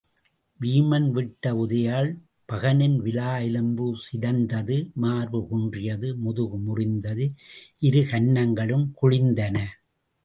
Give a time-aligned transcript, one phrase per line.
[0.59, 2.09] வீமன் விட்ட உதையால்
[2.49, 7.27] பகனின் விலா எலும்பு சிதைந்தது மார்பு குன்றியது முதுகு முறிந்தது
[7.79, 9.57] இரு கன்னங்களும் குழிந்தன.